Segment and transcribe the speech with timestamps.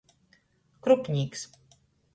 [0.87, 1.47] Krupnīks.